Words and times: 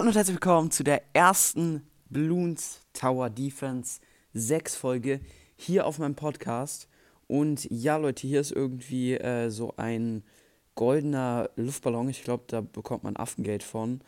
Hallo 0.00 0.08
und 0.08 0.16
herzlich 0.16 0.36
willkommen 0.36 0.70
zu 0.70 0.82
der 0.82 1.02
ersten 1.12 1.86
Bloons 2.08 2.80
Tower 2.94 3.28
Defense 3.28 4.00
6 4.32 4.74
Folge 4.74 5.20
hier 5.56 5.86
auf 5.86 5.98
meinem 5.98 6.14
Podcast. 6.14 6.88
Und 7.26 7.70
ja, 7.70 7.98
Leute, 7.98 8.26
hier 8.26 8.40
ist 8.40 8.50
irgendwie 8.50 9.12
äh, 9.16 9.50
so 9.50 9.74
ein 9.76 10.24
goldener 10.74 11.50
Luftballon. 11.56 12.08
Ich 12.08 12.24
glaube, 12.24 12.44
da 12.46 12.62
bekommt 12.62 13.04
man 13.04 13.14
Affengeld 13.18 13.62
von. 13.62 14.00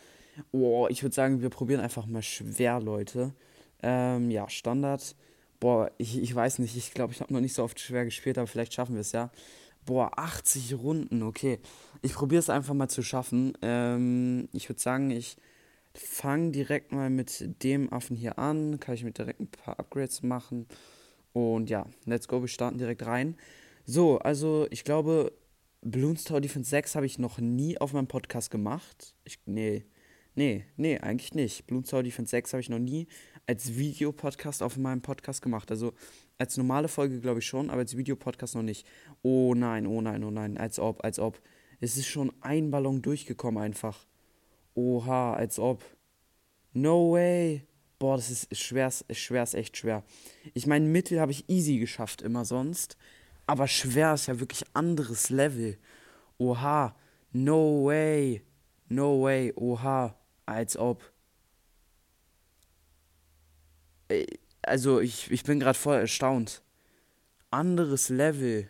Oh, 0.50 0.86
ich 0.88 1.02
würde 1.02 1.14
sagen, 1.14 1.42
wir 1.42 1.50
probieren 1.50 1.82
einfach 1.82 2.06
mal 2.06 2.22
schwer, 2.22 2.80
Leute. 2.80 3.34
Ähm, 3.82 4.30
ja, 4.30 4.48
Standard. 4.48 5.14
Boah, 5.60 5.90
ich, 5.98 6.16
ich 6.16 6.34
weiß 6.34 6.60
nicht. 6.60 6.74
Ich 6.74 6.94
glaube, 6.94 7.12
ich 7.12 7.20
habe 7.20 7.34
noch 7.34 7.40
nicht 7.42 7.52
so 7.52 7.62
oft 7.62 7.78
schwer 7.78 8.06
gespielt, 8.06 8.38
aber 8.38 8.46
vielleicht 8.46 8.72
schaffen 8.72 8.94
wir 8.94 9.02
es 9.02 9.12
ja. 9.12 9.30
Boah, 9.84 10.18
80 10.18 10.72
Runden, 10.72 11.22
okay. 11.22 11.58
Ich 12.00 12.14
probiere 12.14 12.40
es 12.40 12.48
einfach 12.48 12.72
mal 12.72 12.88
zu 12.88 13.02
schaffen. 13.02 13.52
Ähm, 13.60 14.48
ich 14.54 14.70
würde 14.70 14.80
sagen, 14.80 15.10
ich 15.10 15.36
fange 15.94 16.50
direkt 16.50 16.92
mal 16.92 17.10
mit 17.10 17.62
dem 17.62 17.92
Affen 17.92 18.16
hier 18.16 18.38
an. 18.38 18.80
Kann 18.80 18.94
ich 18.94 19.04
mit 19.04 19.18
direkt 19.18 19.40
ein 19.40 19.50
paar 19.50 19.78
Upgrades 19.78 20.22
machen. 20.22 20.66
Und 21.32 21.70
ja, 21.70 21.86
let's 22.04 22.28
go, 22.28 22.40
wir 22.40 22.48
starten 22.48 22.78
direkt 22.78 23.06
rein. 23.06 23.36
So, 23.84 24.18
also 24.18 24.66
ich 24.70 24.84
glaube, 24.84 25.32
Bloons 25.80 26.24
Tower 26.24 26.40
Defense 26.40 26.70
6 26.70 26.94
habe 26.94 27.06
ich 27.06 27.18
noch 27.18 27.38
nie 27.38 27.78
auf 27.78 27.92
meinem 27.92 28.06
Podcast 28.06 28.50
gemacht. 28.50 29.14
Ich, 29.24 29.40
nee, 29.46 29.84
nee, 30.34 30.64
nee, 30.76 30.98
eigentlich 30.98 31.34
nicht. 31.34 31.66
Bloons 31.66 31.90
Tower 31.90 32.02
Defense 32.02 32.30
6 32.30 32.52
habe 32.52 32.60
ich 32.60 32.68
noch 32.68 32.78
nie 32.78 33.08
als 33.46 33.76
Videopodcast 33.76 34.62
auf 34.62 34.76
meinem 34.76 35.02
Podcast 35.02 35.42
gemacht. 35.42 35.70
Also 35.70 35.94
als 36.38 36.56
normale 36.56 36.88
Folge 36.88 37.20
glaube 37.20 37.40
ich 37.40 37.46
schon, 37.46 37.70
aber 37.70 37.80
als 37.80 37.96
Videopodcast 37.96 38.54
noch 38.54 38.62
nicht. 38.62 38.86
Oh 39.22 39.54
nein, 39.54 39.86
oh 39.86 40.00
nein, 40.00 40.22
oh 40.22 40.30
nein, 40.30 40.56
als 40.58 40.78
ob, 40.78 41.04
als 41.04 41.18
ob. 41.18 41.40
Es 41.80 41.96
ist 41.96 42.06
schon 42.06 42.32
ein 42.42 42.70
Ballon 42.70 43.02
durchgekommen 43.02 43.60
einfach. 43.60 44.06
Oha, 44.74 45.34
als 45.34 45.58
ob. 45.58 45.84
No 46.72 47.12
way. 47.12 47.66
Boah, 47.98 48.16
das 48.16 48.30
ist 48.30 48.60
schwer, 48.60 48.90
schwer, 49.10 49.42
ist 49.42 49.54
echt 49.54 49.76
schwer. 49.76 50.02
Ich 50.54 50.66
meine, 50.66 50.86
Mittel 50.86 51.20
habe 51.20 51.32
ich 51.32 51.48
easy 51.48 51.78
geschafft 51.78 52.22
immer 52.22 52.44
sonst. 52.44 52.96
Aber 53.46 53.68
schwer 53.68 54.14
ist 54.14 54.26
ja 54.26 54.40
wirklich 54.40 54.64
anderes 54.74 55.30
Level. 55.30 55.78
Oha. 56.38 56.96
No 57.32 57.84
way. 57.84 58.42
No 58.88 59.22
way. 59.22 59.52
Oha. 59.56 60.16
Als 60.46 60.76
ob. 60.76 61.12
Also, 64.62 65.00
ich, 65.00 65.30
ich 65.30 65.44
bin 65.44 65.60
gerade 65.60 65.78
voll 65.78 65.96
erstaunt. 65.96 66.62
Anderes 67.50 68.08
Level. 68.08 68.68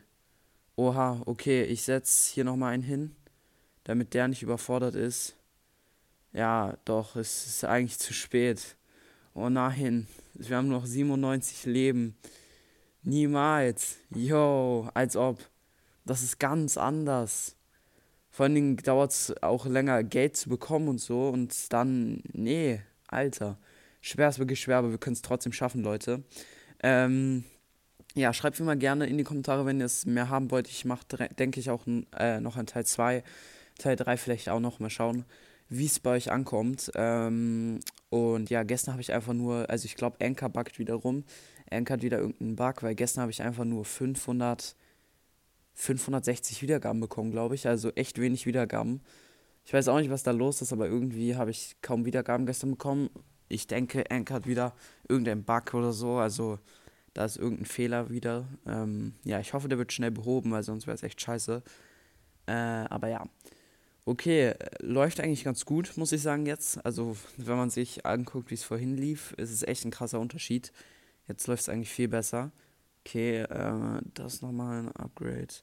Oha, 0.77 1.23
okay, 1.27 1.65
ich 1.65 1.83
setze 1.83 2.33
hier 2.33 2.45
nochmal 2.45 2.73
einen 2.73 2.83
hin, 2.83 3.15
damit 3.85 4.15
der 4.15 4.29
nicht 4.29 4.43
überfordert 4.43 4.95
ist. 4.95 5.37
Ja, 6.33 6.79
doch, 6.87 7.17
es 7.17 7.47
ist 7.47 7.65
eigentlich 7.65 7.99
zu 7.99 8.15
spät. 8.15 8.77
Oh 9.35 9.51
nein, 9.51 10.07
wir 10.33 10.57
haben 10.57 10.69
noch 10.69 10.87
97 10.87 11.67
Leben. 11.67 12.17
Niemals. 13.03 13.99
Yo, 14.15 14.89
als 14.95 15.15
ob. 15.17 15.41
Das 16.07 16.23
ist 16.23 16.39
ganz 16.39 16.79
anders. 16.79 17.57
Vor 18.31 18.45
allen 18.45 18.55
Dingen 18.55 18.77
dauert 18.79 19.11
es 19.11 19.43
auch 19.43 19.67
länger, 19.67 20.03
Geld 20.05 20.37
zu 20.37 20.49
bekommen 20.49 20.89
und 20.89 21.01
so. 21.03 21.29
Und 21.29 21.71
dann, 21.71 22.23
nee, 22.33 22.81
Alter. 23.09 23.59
Schwer 24.01 24.31
ist 24.31 24.39
wirklich 24.39 24.61
schwer, 24.61 24.79
aber 24.79 24.91
wir 24.91 24.99
können 24.99 25.15
es 25.15 25.23
trotzdem 25.23 25.53
schaffen, 25.53 25.83
Leute. 25.83 26.23
Ähm, 26.83 27.45
ja, 28.15 28.33
schreibt 28.33 28.59
mir 28.59 28.67
mal 28.67 28.79
gerne 28.79 29.07
in 29.07 29.19
die 29.19 29.25
Kommentare, 29.25 29.67
wenn 29.67 29.81
ihr 29.81 29.87
es 29.87 30.07
mehr 30.07 30.31
haben 30.31 30.51
wollt. 30.51 30.67
Ich 30.69 30.87
mache, 30.87 31.05
denke 31.39 31.61
ich, 31.61 31.69
auch 31.69 31.87
äh, 32.17 32.41
noch 32.41 32.57
ein 32.57 32.67
Teil 32.67 32.87
2, 32.87 33.23
Teil 33.79 33.97
3 33.97 34.17
vielleicht 34.17 34.49
auch 34.49 34.61
noch. 34.61 34.81
Mal 34.81 34.89
schauen 34.89 35.27
wie 35.73 35.87
es 35.87 36.01
bei 36.01 36.11
euch 36.11 36.31
ankommt. 36.31 36.91
Ähm, 36.95 37.81
und 38.11 38.51
ja, 38.51 38.63
gestern 38.63 38.93
habe 38.93 39.03
ich 39.03 39.13
einfach 39.13 39.33
nur, 39.33 39.69
also 39.71 39.87
ich 39.87 39.97
glaube, 39.97 40.25
Anchor 40.25 40.51
buggt 40.51 40.79
wieder 40.79 40.95
rum. 40.95 41.25
Anchor 41.71 41.95
hat 41.95 42.03
wieder 42.03 42.19
irgendeinen 42.19 42.57
Bug, 42.57 42.83
weil 42.83 42.95
gestern 42.95 43.23
habe 43.23 43.33
ich 43.33 43.43
einfach 43.43 43.65
nur 43.65 43.85
500, 43.85 44.77
560 45.75 46.63
Wiedergaben 46.63 47.01
bekommen, 47.01 47.31
glaube 47.31 47.55
ich. 47.55 47.67
Also 47.67 47.91
echt 47.93 48.21
wenig 48.21 48.45
Wiedergaben. 48.47 49.01
Ich 49.65 49.73
weiß 49.73 49.89
auch 49.89 49.99
nicht, 49.99 50.11
was 50.11 50.23
da 50.23 50.33
los 50.33 50.61
ist, 50.61 50.73
aber 50.73 50.87
irgendwie 50.87 51.37
habe 51.37 51.51
ich 51.51 51.77
kaum 51.81 52.05
Wiedergaben 52.05 52.45
gestern 52.45 52.73
bekommen. 52.73 53.09
Ich 53.49 53.67
denke, 53.67 54.11
Anchor 54.11 54.37
hat 54.37 54.47
wieder 54.47 54.75
irgendeinen 55.09 55.45
Bug 55.45 55.73
oder 55.73 55.93
so. 55.93 56.17
Also 56.17 56.59
da 57.15 57.25
ist 57.25 57.39
irgendein 57.39 57.67
Fehler 57.67 58.11
wieder. 58.11 58.47
Ähm, 58.67 59.15
ja, 59.25 59.41
ich 59.41 59.55
hoffe, 59.55 59.69
der 59.69 59.79
wird 59.79 59.93
schnell 59.93 60.11
behoben, 60.11 60.51
weil 60.51 60.63
sonst 60.63 60.87
wäre 60.87 60.95
es 60.95 61.03
echt 61.03 61.21
scheiße. 61.21 61.63
Äh, 62.47 62.53
aber 62.53 63.09
ja. 63.09 63.25
Okay, 64.05 64.55
läuft 64.81 65.21
eigentlich 65.21 65.45
ganz 65.45 65.65
gut, 65.65 65.97
muss 65.97 66.11
ich 66.11 66.23
sagen 66.23 66.45
jetzt. 66.47 66.85
Also, 66.85 67.17
wenn 67.37 67.57
man 67.57 67.71
sich 67.71 68.05
anguckt, 68.05 68.51
wie 68.51 68.55
es 68.55 68.65
vorhin 68.65 68.97
lief, 68.97 69.33
ist 69.37 69.53
es 69.53 69.63
echt 69.63 69.85
ein 69.85 69.93
krasser 69.93 70.19
Unterschied. 70.19 70.73
Jetzt 71.29 71.47
läuft 71.47 71.63
es 71.63 71.69
eigentlich 71.69 71.91
viel 71.91 72.09
besser. 72.09 72.51
Okay, 73.05 73.43
äh, 73.43 74.01
das 74.15 74.43
nochmal 74.43 74.81
ein 74.81 74.93
Upgrade. 74.93 75.55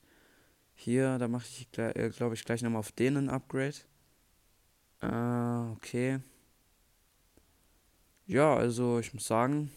Hier, 0.74 1.18
da 1.18 1.28
mache 1.28 1.46
ich, 1.50 1.68
äh, 1.78 2.10
glaube 2.10 2.36
ich, 2.36 2.46
gleich 2.46 2.62
nochmal 2.62 2.80
auf 2.80 2.94
den 2.94 3.18
ein 3.18 3.30
Upgrade. 3.30 3.76
Äh, 5.02 5.72
okay. 5.76 6.20
Ja, 8.28 8.56
also 8.56 9.00
ich 9.00 9.14
muss 9.14 9.28
sagen, 9.28 9.72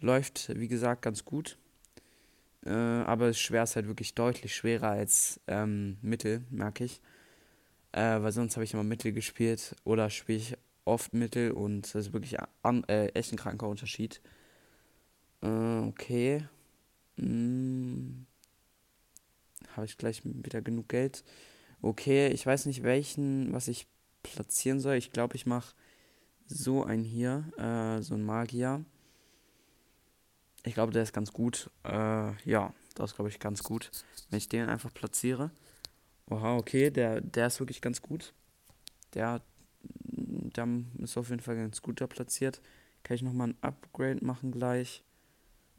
läuft, 0.00 0.52
wie 0.56 0.68
gesagt, 0.68 1.02
ganz 1.02 1.24
gut. 1.24 1.58
Äh, 2.64 2.70
aber 2.70 3.32
schwer 3.32 3.64
ist 3.64 3.76
halt 3.76 3.86
wirklich 3.88 4.14
deutlich 4.14 4.54
schwerer 4.54 4.90
als 4.90 5.40
ähm, 5.48 5.98
Mittel, 6.02 6.44
merke 6.50 6.84
ich. 6.84 7.00
Äh, 7.92 8.22
weil 8.22 8.32
sonst 8.32 8.56
habe 8.56 8.64
ich 8.64 8.74
immer 8.74 8.84
Mittel 8.84 9.12
gespielt 9.12 9.74
oder 9.84 10.10
spiele 10.10 10.38
ich 10.38 10.56
oft 10.84 11.12
Mittel 11.12 11.52
und 11.52 11.82
das 11.82 12.06
ist 12.06 12.12
wirklich 12.12 12.36
an, 12.62 12.84
äh, 12.84 13.08
echt 13.08 13.32
ein 13.32 13.38
kranker 13.38 13.68
Unterschied. 13.68 14.20
Äh, 15.42 15.48
okay. 15.48 16.46
Hm. 17.16 18.26
Habe 19.76 19.86
ich 19.86 19.96
gleich 19.98 20.22
wieder 20.24 20.62
genug 20.62 20.88
Geld? 20.88 21.24
Okay, 21.82 22.28
ich 22.28 22.44
weiß 22.44 22.66
nicht 22.66 22.82
welchen, 22.82 23.52
was 23.52 23.68
ich 23.68 23.86
platzieren 24.22 24.80
soll. 24.80 24.96
Ich 24.96 25.12
glaube, 25.12 25.36
ich 25.36 25.46
mache 25.46 25.74
so 26.46 26.84
einen 26.84 27.04
hier, 27.04 27.44
äh, 27.56 28.02
so 28.02 28.14
ein 28.14 28.22
Magier. 28.22 28.84
Ich 30.64 30.74
glaube, 30.74 30.92
der 30.92 31.02
ist 31.02 31.12
ganz 31.12 31.32
gut. 31.32 31.70
Äh, 31.84 32.32
ja, 32.44 32.74
das 32.94 33.14
glaube 33.14 33.30
ich, 33.30 33.38
ganz 33.38 33.62
gut, 33.62 33.90
wenn 34.28 34.38
ich 34.38 34.48
den 34.48 34.68
einfach 34.68 34.92
platziere. 34.92 35.50
Oha, 36.30 36.56
okay, 36.56 36.90
der, 36.90 37.20
der 37.20 37.48
ist 37.48 37.58
wirklich 37.58 37.80
ganz 37.80 38.00
gut. 38.00 38.32
Der, 39.14 39.42
der 39.82 40.68
ist 40.98 41.16
auf 41.16 41.28
jeden 41.28 41.42
Fall 41.42 41.56
ganz 41.56 41.82
gut 41.82 42.00
da 42.00 42.06
platziert. 42.06 42.60
Kann 43.02 43.16
ich 43.16 43.22
nochmal 43.22 43.48
ein 43.48 43.56
Upgrade 43.62 44.24
machen 44.24 44.52
gleich? 44.52 45.02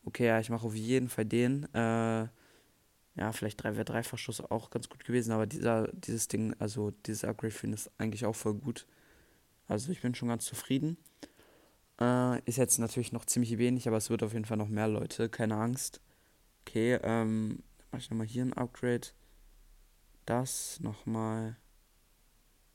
Okay, 0.04 0.28
ja, 0.28 0.40
ich 0.40 0.50
mache 0.50 0.68
auf 0.68 0.76
jeden 0.76 1.08
Fall 1.08 1.26
den. 1.26 1.74
Äh, 1.74 2.28
ja, 3.16 3.32
vielleicht 3.32 3.64
wäre 3.64 3.86
Dreifachschuss 3.86 4.42
auch 4.42 4.70
ganz 4.72 4.90
gut 4.90 5.06
gewesen, 5.06 5.32
aber 5.32 5.46
dieser, 5.46 5.88
dieses 5.94 6.28
Ding, 6.28 6.54
also 6.60 6.92
dieses 7.06 7.24
Upgrade 7.24 7.54
finde 7.54 7.78
ich 7.78 7.90
eigentlich 7.98 8.26
auch 8.26 8.36
voll 8.36 8.56
gut. 8.56 8.86
Also 9.68 9.92
ich 9.92 10.02
bin 10.02 10.16
schon 10.16 10.30
ganz 10.30 10.46
zufrieden. 10.46 10.98
Äh, 12.00 12.42
ist 12.44 12.58
jetzt 12.58 12.78
natürlich 12.80 13.14
noch 13.14 13.26
ziemlich 13.26 13.58
wenig, 13.58 13.88
aber 13.88 13.98
es 13.98 14.10
wird 14.10 14.24
auf 14.24 14.34
jeden 14.34 14.46
Fall 14.46 14.58
noch 14.58 14.68
mehr 14.68 14.88
Leute, 14.88 15.30
keine 15.30 15.56
Angst. 15.56 16.02
Okay, 16.62 17.00
ähm, 17.04 17.64
mache 17.92 18.02
ich 18.02 18.10
nochmal 18.10 18.28
hier 18.28 18.44
ein 18.44 18.54
Upgrade 18.54 19.08
das 20.32 20.80
nochmal. 20.80 21.58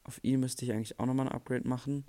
Auf 0.04 0.22
ihn 0.22 0.40
müsste 0.40 0.64
ich 0.64 0.72
eigentlich 0.72 1.00
auch 1.00 1.06
nochmal 1.06 1.26
ein 1.26 1.32
Upgrade 1.32 1.66
machen. 1.66 2.04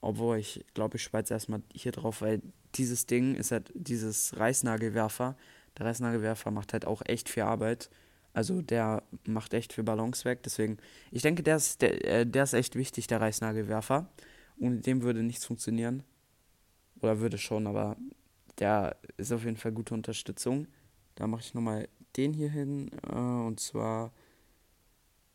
Obwohl 0.00 0.38
ich 0.38 0.64
glaube, 0.74 0.96
ich 0.96 1.10
jetzt 1.12 1.30
erstmal 1.30 1.62
hier 1.72 1.92
drauf, 1.92 2.22
weil 2.22 2.42
dieses 2.74 3.06
Ding 3.06 3.34
ist 3.34 3.52
halt 3.52 3.70
dieses 3.74 4.36
Reißnagelwerfer. 4.38 5.36
Der 5.78 5.86
Reißnagelwerfer 5.86 6.50
macht 6.50 6.72
halt 6.72 6.86
auch 6.86 7.02
echt 7.06 7.28
viel 7.28 7.44
Arbeit. 7.44 7.90
Also 8.32 8.62
der 8.62 9.02
macht 9.26 9.54
echt 9.54 9.72
viel 9.72 9.84
Ballons 9.84 10.24
weg. 10.24 10.42
Deswegen, 10.42 10.78
ich 11.10 11.22
denke, 11.22 11.42
der 11.42 11.56
ist, 11.56 11.82
der, 11.82 12.04
äh, 12.04 12.26
der 12.26 12.44
ist 12.44 12.54
echt 12.54 12.76
wichtig, 12.76 13.06
der 13.06 13.20
Reißnagelwerfer. 13.20 14.08
Ohne 14.58 14.80
dem 14.80 15.02
würde 15.02 15.22
nichts 15.22 15.44
funktionieren. 15.44 16.02
Oder 17.00 17.20
würde 17.20 17.38
schon, 17.38 17.66
aber 17.66 17.96
der 18.58 18.96
ist 19.16 19.32
auf 19.32 19.44
jeden 19.44 19.56
Fall 19.56 19.72
gute 19.72 19.94
Unterstützung. 19.94 20.66
Da 21.14 21.26
mache 21.26 21.42
ich 21.42 21.54
nochmal 21.54 21.88
den 22.16 22.32
hier 22.32 22.50
hin. 22.50 22.90
Äh, 23.08 23.16
und 23.16 23.60
zwar 23.60 24.12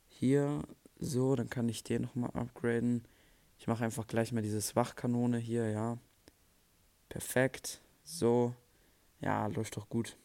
hier 0.07 0.63
so. 1.00 1.36
Dann 1.36 1.50
kann 1.50 1.69
ich 1.69 1.83
den 1.83 2.04
nochmal 2.04 2.31
upgraden. 2.33 3.07
Ich 3.57 3.68
mache 3.68 3.83
einfach 3.83 4.07
gleich 4.07 4.31
mal 4.31 4.42
diese 4.42 4.75
Wachkanone 4.75 5.38
hier, 5.38 5.69
ja. 5.69 5.98
Perfekt. 7.10 7.81
So. 8.04 8.54
Ja, 9.22 9.48
läuft 9.48 9.77
doch 9.77 9.89
gut. 9.89 10.18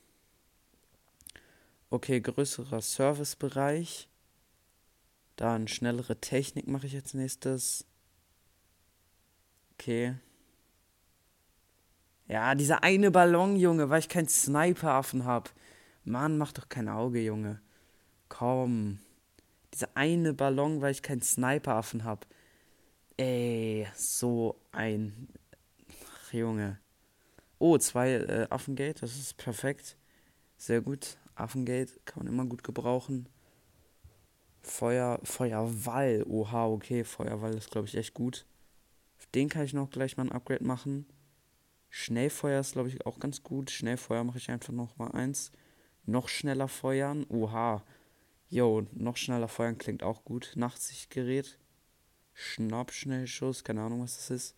Okay, 1.91 2.21
größerer 2.21 2.81
Servicebereich. 2.81 4.09
Dann 5.37 5.69
schnellere 5.69 6.21
Technik 6.21 6.69
mache 6.69 6.87
ich 6.87 6.93
jetzt 6.93 7.15
nächstes. 7.15 7.87
Okay. 9.73 10.15
Ja, 12.29 12.55
dieser 12.55 12.85
eine 12.85 13.11
Ballon, 13.11 13.57
Junge, 13.57 13.89
weil 13.91 13.99
ich 13.99 14.09
keinen 14.09 14.29
Sniper-Affen 14.29 15.25
habe. 15.25 15.51
Mann, 16.11 16.39
mach 16.39 16.53
doch 16.53 16.69
kein 16.69 16.89
Auge, 16.89 17.21
Junge. 17.21 17.61
Komm. 18.29 18.99
Dieser 19.73 19.89
eine 19.95 20.35
Ballon, 20.35 20.81
weil 20.81 20.93
ich 20.93 21.03
keinen 21.03 21.23
Sniper-Affen 21.23 22.05
habe. 22.05 22.27
Ey, 23.17 23.87
so 23.95 24.57
ein 24.73 25.29
Ach, 26.31 26.33
Junge. 26.33 26.79
Oh, 27.59 27.77
zwei 27.79 28.13
äh, 28.13 28.47
Affengate, 28.51 29.01
das 29.01 29.17
ist 29.17 29.37
perfekt. 29.37 29.97
Sehr 30.57 30.81
gut. 30.81 31.19
Affengate 31.35 32.01
kann 32.05 32.25
man 32.25 32.33
immer 32.33 32.47
gut 32.47 32.65
gebrauchen. 32.65 33.29
Feuer, 34.63 35.21
Feuerwall. 35.25 36.25
Oha, 36.29 36.67
okay, 36.67 37.05
Feuerwall 37.05 37.55
ist, 37.55 37.71
glaube 37.71 37.89
ich, 37.89 37.97
echt 37.97 38.15
gut. 38.15 38.47
Den 39.35 39.49
kann 39.49 39.65
ich 39.65 39.75
noch 39.75 39.91
gleich 39.91 40.17
mal 40.17 40.25
ein 40.25 40.33
Upgrade 40.33 40.65
machen. 40.65 41.07
Schnellfeuer 41.89 42.61
ist, 42.61 42.73
glaube 42.73 42.89
ich, 42.89 43.05
auch 43.07 43.19
ganz 43.19 43.43
gut. 43.43 43.71
Schnellfeuer 43.71 44.25
mache 44.25 44.39
ich 44.39 44.51
einfach 44.51 44.73
noch 44.73 44.97
mal 44.97 45.11
eins. 45.13 45.51
Noch 46.07 46.29
schneller 46.29 46.69
feuern. 46.69 47.27
Oha. 47.29 47.85
Jo, 48.49 48.87
noch 48.93 49.17
schneller 49.17 49.49
feuern 49.49 49.79
klingt 49.79 50.03
auch 50.03 50.25
gut. 50.25 50.53
Nachtsichtgerät. 50.57 51.59
Schnappschnellschuss. 52.35 53.65
Keine 53.65 53.83
Ahnung, 53.83 54.03
was 54.03 54.17
das 54.17 54.31
ist. 54.31 54.57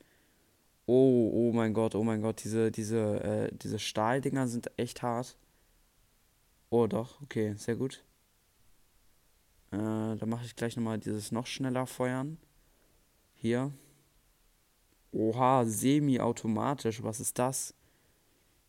Oh, 0.86 1.30
oh 1.32 1.52
mein 1.52 1.74
Gott, 1.74 1.94
oh 1.94 2.02
mein 2.02 2.22
Gott. 2.22 2.42
Diese, 2.42 2.70
diese, 2.70 3.22
äh, 3.22 3.56
diese 3.56 3.78
Stahldinger 3.78 4.48
sind 4.48 4.70
echt 4.78 5.02
hart. 5.02 5.36
Oh, 6.70 6.86
doch. 6.86 7.20
Okay, 7.22 7.54
sehr 7.56 7.76
gut. 7.76 8.04
Äh, 9.72 9.76
dann 9.76 10.28
mache 10.28 10.44
ich 10.44 10.56
gleich 10.56 10.76
nochmal 10.76 10.98
dieses 10.98 11.32
noch 11.32 11.46
schneller 11.46 11.86
feuern. 11.86 12.38
Hier. 13.34 13.72
Oha, 15.12 15.64
semi-automatisch. 15.66 17.02
Was 17.02 17.20
ist 17.20 17.38
das? 17.38 17.74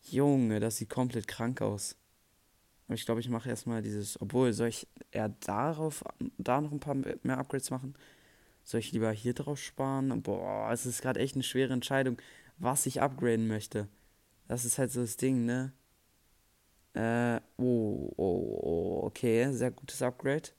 Junge, 0.02 0.60
das 0.60 0.78
sieht 0.78 0.90
komplett 0.90 1.28
krank 1.28 1.62
aus. 1.62 1.96
Aber 2.94 3.00
ich 3.00 3.06
glaube, 3.06 3.22
ich 3.22 3.30
mache 3.30 3.50
erstmal 3.50 3.82
dieses. 3.82 4.22
Obwohl, 4.22 4.54
soll 4.54 4.68
ich 4.68 4.88
eher 5.10 5.30
darauf, 5.30 6.04
da 6.38 6.62
noch 6.62 6.72
ein 6.72 6.80
paar 6.80 6.94
mehr 6.94 7.40
Upgrades 7.40 7.72
machen? 7.72 7.96
Soll 8.64 8.82
ich 8.82 8.92
lieber 8.92 9.12
hier 9.12 9.34
drauf 9.34 9.58
sparen? 9.58 10.22
Boah, 10.22 10.70
es 10.72 10.86
ist 10.86 11.02
gerade 11.02 11.20
echt 11.20 11.34
eine 11.34 11.42
schwere 11.42 11.74
Entscheidung, 11.74 12.18
was 12.60 12.86
ich 12.86 13.02
upgraden 13.02 13.48
möchte. 13.48 13.88
Das 14.48 14.64
ist 14.64 14.78
halt 14.78 14.92
so 14.92 15.02
das 15.02 15.18
Ding, 15.18 15.44
ne? 15.44 15.74
Äh, 16.94 17.42
oh, 17.58 18.14
oh, 18.16 18.60
oh, 18.62 19.02
okay, 19.06 19.52
sehr 19.52 19.72
gutes 19.72 20.04
Upgrade. 20.04 20.50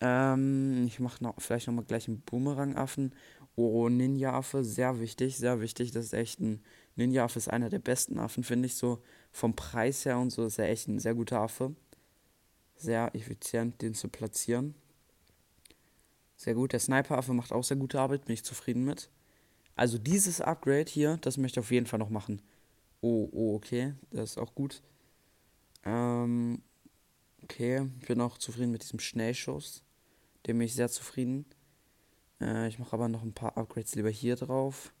Ähm, 0.00 0.86
ich 0.88 0.98
mache 0.98 1.22
noch, 1.22 1.40
vielleicht 1.40 1.68
nochmal 1.68 1.84
gleich 1.84 2.08
einen 2.08 2.20
Boomerang-Affen 2.22 3.12
Oh, 3.56 3.88
Ninja-Affe, 3.88 4.64
sehr 4.64 5.00
wichtig, 5.00 5.36
sehr 5.36 5.60
wichtig. 5.60 5.90
Das 5.92 6.06
ist 6.06 6.14
echt 6.14 6.40
ein. 6.40 6.62
Ninja-Affe 6.96 7.38
ist 7.38 7.48
einer 7.48 7.68
der 7.68 7.78
besten 7.78 8.18
Affen, 8.18 8.44
finde 8.44 8.66
ich. 8.66 8.74
So 8.74 9.02
vom 9.32 9.54
Preis 9.54 10.04
her 10.04 10.18
und 10.18 10.30
so 10.30 10.44
ist 10.44 10.58
er 10.58 10.68
echt 10.68 10.88
ein 10.88 10.98
sehr 10.98 11.14
guter 11.14 11.40
Affe. 11.40 11.74
Sehr 12.76 13.14
effizient, 13.14 13.80
den 13.82 13.94
zu 13.94 14.08
platzieren. 14.08 14.74
Sehr 16.36 16.54
gut. 16.54 16.72
Der 16.72 16.80
Sniper-Affe 16.80 17.34
macht 17.34 17.52
auch 17.52 17.64
sehr 17.64 17.76
gute 17.76 18.00
Arbeit, 18.00 18.24
bin 18.24 18.34
ich 18.34 18.44
zufrieden 18.44 18.84
mit. 18.84 19.10
Also 19.76 19.98
dieses 19.98 20.40
Upgrade 20.40 20.90
hier, 20.90 21.18
das 21.18 21.36
möchte 21.36 21.60
ich 21.60 21.64
auf 21.64 21.70
jeden 21.70 21.86
Fall 21.86 21.98
noch 21.98 22.10
machen. 22.10 22.42
Oh, 23.02 23.28
oh, 23.32 23.54
okay. 23.54 23.94
Das 24.10 24.30
ist 24.30 24.38
auch 24.38 24.54
gut. 24.54 24.82
Ähm, 25.84 26.62
okay. 27.42 27.88
Bin 28.06 28.20
auch 28.20 28.38
zufrieden 28.38 28.72
mit 28.72 28.82
diesem 28.82 29.00
Schnellschuss. 29.00 29.82
Dem 30.46 30.58
bin 30.58 30.66
ich 30.66 30.74
sehr 30.74 30.88
zufrieden. 30.88 31.44
Äh, 32.40 32.68
ich 32.68 32.78
mache 32.78 32.92
aber 32.92 33.08
noch 33.08 33.22
ein 33.22 33.32
paar 33.32 33.56
Upgrades 33.56 33.94
lieber 33.94 34.10
hier 34.10 34.36
drauf. 34.36 34.92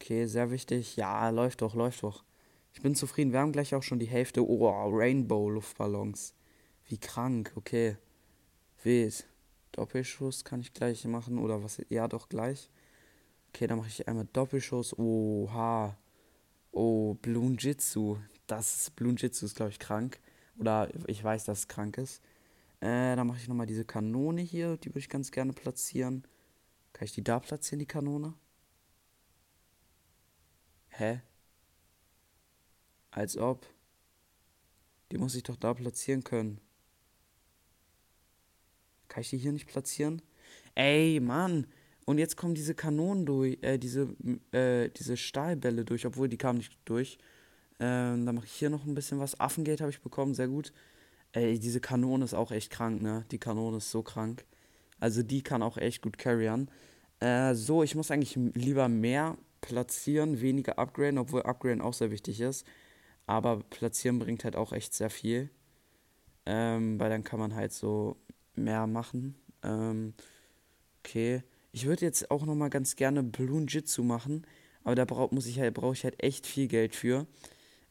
Okay, 0.00 0.26
sehr 0.26 0.50
wichtig. 0.50 0.96
Ja, 0.96 1.28
läuft 1.30 1.62
doch, 1.62 1.74
läuft 1.74 2.02
doch. 2.02 2.24
Ich 2.72 2.82
bin 2.82 2.94
zufrieden. 2.94 3.32
Wir 3.32 3.40
haben 3.40 3.52
gleich 3.52 3.74
auch 3.74 3.82
schon 3.82 3.98
die 3.98 4.06
Hälfte. 4.06 4.46
Oh, 4.46 4.88
Rainbow-Luftballons. 4.88 6.34
Wie 6.88 6.98
krank, 6.98 7.52
okay. 7.54 7.96
Wild. 8.82 9.26
Doppelschuss 9.72 10.44
kann 10.44 10.60
ich 10.60 10.74
gleich 10.74 11.04
machen. 11.04 11.38
Oder 11.38 11.62
was? 11.62 11.80
Ja, 11.88 12.08
doch 12.08 12.28
gleich. 12.28 12.70
Okay, 13.48 13.66
dann 13.66 13.78
mache 13.78 13.88
ich 13.88 14.06
einmal 14.08 14.26
Doppelschuss. 14.32 14.98
Oha. 14.98 15.96
Oh, 16.72 17.14
Blunjitsu. 17.14 18.18
Das 18.46 18.76
ist 18.76 18.96
Blunjitsu 18.96 19.46
ist, 19.46 19.56
glaube 19.56 19.70
ich, 19.70 19.78
krank. 19.78 20.18
Oder 20.58 20.88
ich 21.06 21.22
weiß, 21.22 21.44
dass 21.44 21.60
es 21.60 21.68
krank 21.68 21.98
ist. 21.98 22.20
Äh, 22.84 23.16
dann 23.16 23.26
mache 23.26 23.38
ich 23.38 23.48
nochmal 23.48 23.64
diese 23.64 23.86
Kanone 23.86 24.42
hier. 24.42 24.76
Die 24.76 24.90
würde 24.90 24.98
ich 24.98 25.08
ganz 25.08 25.30
gerne 25.30 25.54
platzieren. 25.54 26.22
Kann 26.92 27.06
ich 27.06 27.12
die 27.12 27.24
da 27.24 27.40
platzieren, 27.40 27.78
die 27.78 27.86
Kanone? 27.86 28.34
Hä? 30.90 31.22
Als 33.10 33.38
ob. 33.38 33.66
Die 35.10 35.16
muss 35.16 35.34
ich 35.34 35.44
doch 35.44 35.56
da 35.56 35.72
platzieren 35.72 36.24
können. 36.24 36.60
Kann 39.08 39.22
ich 39.22 39.30
die 39.30 39.38
hier 39.38 39.52
nicht 39.52 39.66
platzieren? 39.66 40.20
Ey, 40.74 41.20
Mann. 41.20 41.66
Und 42.04 42.18
jetzt 42.18 42.36
kommen 42.36 42.54
diese 42.54 42.74
Kanonen 42.74 43.24
durch, 43.24 43.56
äh, 43.62 43.78
diese, 43.78 44.14
äh, 44.52 44.90
diese 44.90 45.16
Stahlbälle 45.16 45.86
durch, 45.86 46.04
obwohl 46.04 46.28
die 46.28 46.36
kamen 46.36 46.58
nicht 46.58 46.76
durch. 46.84 47.16
Ähm, 47.80 48.26
dann 48.26 48.34
mache 48.34 48.44
ich 48.44 48.52
hier 48.52 48.68
noch 48.68 48.84
ein 48.84 48.94
bisschen 48.94 49.20
was. 49.20 49.40
Affengate 49.40 49.82
habe 49.82 49.90
ich 49.90 50.02
bekommen, 50.02 50.34
sehr 50.34 50.48
gut. 50.48 50.74
Ey, 51.34 51.58
diese 51.58 51.80
Kanone 51.80 52.24
ist 52.24 52.34
auch 52.34 52.52
echt 52.52 52.70
krank, 52.70 53.02
ne? 53.02 53.24
Die 53.32 53.38
Kanone 53.38 53.78
ist 53.78 53.90
so 53.90 54.02
krank. 54.02 54.44
Also 55.00 55.22
die 55.24 55.42
kann 55.42 55.62
auch 55.62 55.76
echt 55.76 56.00
gut 56.02 56.16
carryen. 56.16 56.70
Äh, 57.18 57.54
so, 57.54 57.82
ich 57.82 57.96
muss 57.96 58.12
eigentlich 58.12 58.36
lieber 58.54 58.88
mehr 58.88 59.36
platzieren, 59.60 60.40
weniger 60.40 60.78
upgraden, 60.78 61.18
obwohl 61.18 61.42
upgraden 61.42 61.80
auch 61.80 61.92
sehr 61.94 62.12
wichtig 62.12 62.40
ist. 62.40 62.64
Aber 63.26 63.58
platzieren 63.68 64.20
bringt 64.20 64.44
halt 64.44 64.54
auch 64.54 64.72
echt 64.72 64.94
sehr 64.94 65.10
viel. 65.10 65.50
Ähm, 66.46 67.00
weil 67.00 67.10
dann 67.10 67.24
kann 67.24 67.40
man 67.40 67.54
halt 67.56 67.72
so 67.72 68.16
mehr 68.54 68.86
machen. 68.86 69.34
Ähm, 69.64 70.14
okay. 71.00 71.42
Ich 71.72 71.86
würde 71.86 72.04
jetzt 72.06 72.30
auch 72.30 72.46
noch 72.46 72.54
mal 72.54 72.70
ganz 72.70 72.94
gerne 72.96 73.24
Balloon 73.24 73.66
Jitsu 73.66 74.04
machen. 74.04 74.46
Aber 74.84 74.94
da 74.94 75.04
brauch, 75.04 75.32
muss 75.32 75.46
ich 75.46 75.58
halt, 75.58 75.74
brauche 75.74 75.94
ich 75.94 76.04
halt 76.04 76.22
echt 76.22 76.46
viel 76.46 76.68
Geld 76.68 76.94
für. 76.94 77.26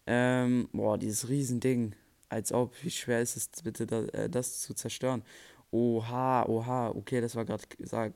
Ähm, 0.08 0.70
boah, 0.72 0.98
dieses 0.98 1.30
Riesending. 1.30 1.96
Als 2.34 2.52
ob, 2.52 2.74
wie 2.84 2.90
schwer 2.90 3.22
ist 3.22 3.38
es 3.38 3.48
bitte, 3.64 3.86
da, 3.86 4.04
äh, 4.06 4.30
das 4.30 4.62
zu 4.62 4.74
zerstören? 4.74 5.24
Oha, 5.72 6.46
oha, 6.48 6.90
okay, 6.90 7.22
das 7.22 7.36
war 7.36 7.46
gerade, 7.46 7.64
sah 7.80 8.08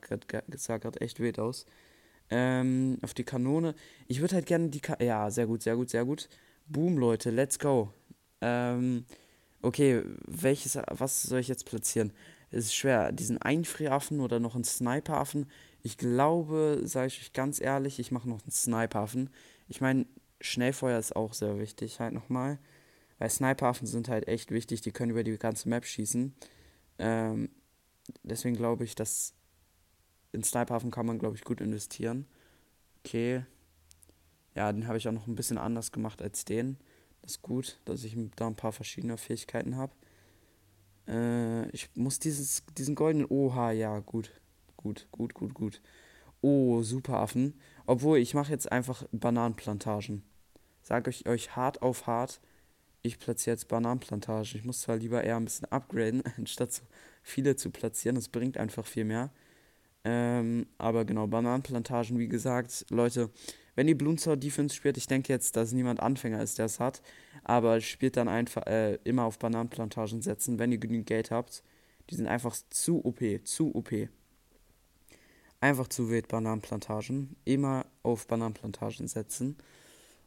gerade 0.78 1.00
echt 1.00 1.20
wild 1.20 1.38
aus. 1.38 1.66
Ähm, 2.30 2.98
auf 3.02 3.14
die 3.14 3.24
Kanone. 3.24 3.74
Ich 4.08 4.20
würde 4.20 4.34
halt 4.34 4.46
gerne 4.46 4.68
die, 4.70 4.80
Ka 4.80 4.96
ja, 5.02 5.30
sehr 5.30 5.46
gut, 5.46 5.62
sehr 5.62 5.76
gut, 5.76 5.90
sehr 5.90 6.04
gut. 6.04 6.28
Boom, 6.66 6.98
Leute, 6.98 7.30
let's 7.30 7.58
go. 7.58 7.92
Ähm, 8.40 9.04
okay, 9.62 10.02
welches, 10.26 10.78
was 10.88 11.22
soll 11.22 11.40
ich 11.40 11.48
jetzt 11.48 11.64
platzieren? 11.64 12.12
Es 12.50 12.66
ist 12.66 12.74
schwer, 12.74 13.12
diesen 13.12 13.40
Einfrieraffen 13.40 14.20
oder 14.20 14.40
noch 14.40 14.54
einen 14.56 14.64
Sniperaffen. 14.64 15.46
Ich 15.82 15.96
glaube, 15.96 16.80
sage 16.84 17.08
ich 17.08 17.20
euch 17.20 17.32
ganz 17.32 17.60
ehrlich, 17.60 17.98
ich 18.00 18.10
mache 18.10 18.28
noch 18.28 18.42
einen 18.42 18.50
Sniperaffen. 18.50 19.30
Ich 19.68 19.80
meine, 19.80 20.06
Schnellfeuer 20.40 20.98
ist 20.98 21.14
auch 21.16 21.34
sehr 21.34 21.58
wichtig, 21.58 22.00
halt 22.00 22.14
nochmal. 22.14 22.58
Weil 23.18 23.30
Sniperaffen 23.30 23.86
sind 23.86 24.08
halt 24.08 24.28
echt 24.28 24.50
wichtig, 24.50 24.80
die 24.80 24.92
können 24.92 25.10
über 25.10 25.24
die 25.24 25.36
ganze 25.38 25.68
Map 25.68 25.84
schießen. 25.84 26.34
Ähm, 26.98 27.50
deswegen 28.22 28.56
glaube 28.56 28.84
ich, 28.84 28.94
dass 28.94 29.34
in 30.32 30.44
Sniperhafen 30.44 30.90
kann 30.90 31.06
man, 31.06 31.18
glaube 31.18 31.36
ich, 31.36 31.44
gut 31.44 31.60
investieren. 31.60 32.26
Okay. 33.04 33.44
Ja, 34.54 34.72
den 34.72 34.86
habe 34.86 34.98
ich 34.98 35.08
auch 35.08 35.12
noch 35.12 35.26
ein 35.26 35.36
bisschen 35.36 35.58
anders 35.58 35.92
gemacht 35.92 36.20
als 36.22 36.44
den. 36.44 36.78
Das 37.22 37.32
ist 37.32 37.42
gut, 37.42 37.80
dass 37.84 38.04
ich 38.04 38.16
da 38.36 38.46
ein 38.46 38.56
paar 38.56 38.72
verschiedene 38.72 39.16
Fähigkeiten 39.16 39.76
habe. 39.76 39.92
Äh, 41.08 41.68
ich 41.70 41.90
muss 41.94 42.18
dieses, 42.18 42.64
diesen 42.76 42.94
goldenen. 42.94 43.26
Oha, 43.28 43.72
ja, 43.72 43.98
gut. 44.00 44.30
Gut, 44.76 45.08
gut, 45.10 45.34
gut, 45.34 45.54
gut. 45.54 45.82
Oh, 46.40 46.82
Superaffen. 46.82 47.58
Obwohl, 47.86 48.18
ich 48.18 48.34
mache 48.34 48.52
jetzt 48.52 48.70
einfach 48.70 49.04
Bananenplantagen. 49.10 50.22
Sage 50.82 51.10
ich 51.10 51.28
euch 51.28 51.56
hart 51.56 51.82
auf 51.82 52.06
hart, 52.06 52.40
ich 53.02 53.18
platziere 53.18 53.54
jetzt 53.54 53.68
Bananenplantagen. 53.68 54.58
Ich 54.58 54.64
muss 54.64 54.82
zwar 54.82 54.96
lieber 54.96 55.22
eher 55.22 55.36
ein 55.36 55.44
bisschen 55.44 55.70
upgraden, 55.70 56.22
anstatt 56.36 56.72
so 56.72 56.82
viele 57.22 57.56
zu 57.56 57.70
platzieren. 57.70 58.16
Das 58.16 58.28
bringt 58.28 58.56
einfach 58.56 58.86
viel 58.86 59.04
mehr. 59.04 59.30
Ähm, 60.04 60.66
aber 60.78 61.04
genau, 61.04 61.26
Bananenplantagen, 61.26 62.18
wie 62.18 62.28
gesagt, 62.28 62.86
Leute, 62.90 63.30
wenn 63.74 63.88
ihr 63.88 63.98
Bloomstar 63.98 64.36
Defense 64.36 64.74
spielt, 64.74 64.96
ich 64.96 65.06
denke 65.06 65.32
jetzt, 65.32 65.56
dass 65.56 65.72
niemand 65.72 66.00
Anfänger 66.00 66.42
ist, 66.42 66.58
der 66.58 66.66
es 66.66 66.80
hat, 66.80 67.02
aber 67.44 67.80
spielt 67.80 68.16
dann 68.16 68.28
einfach 68.28 68.66
äh, 68.66 68.98
immer 69.04 69.24
auf 69.24 69.38
Bananenplantagen 69.38 70.22
setzen, 70.22 70.58
wenn 70.58 70.72
ihr 70.72 70.78
genügend 70.78 71.06
Geld 71.06 71.30
habt. 71.30 71.62
Die 72.10 72.14
sind 72.14 72.26
einfach 72.26 72.56
zu 72.70 73.04
OP, 73.04 73.20
zu 73.44 73.74
OP. 73.74 73.92
Einfach 75.60 75.88
zu 75.88 76.08
wild 76.08 76.28
Bananenplantagen. 76.28 77.36
Immer 77.44 77.86
auf 78.02 78.26
Bananenplantagen 78.26 79.08
setzen. 79.08 79.56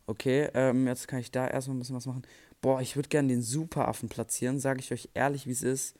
Okay, 0.08 0.50
ähm, 0.54 0.88
jetzt 0.88 1.08
kann 1.08 1.20
ich 1.20 1.32
da 1.32 1.48
erstmal 1.48 1.76
ein 1.76 1.80
bisschen 1.80 1.96
was 1.96 2.06
machen. 2.06 2.24
Boah, 2.62 2.82
ich 2.82 2.96
würde 2.96 3.10
gerne 3.10 3.30
den 3.30 3.42
Superaffen 3.42 4.10
platzieren, 4.10 4.60
sage 4.60 4.80
ich 4.80 4.92
euch 4.92 5.10
ehrlich, 5.14 5.48
wie 5.48 5.52
es 5.52 5.64
ist. 5.64 5.96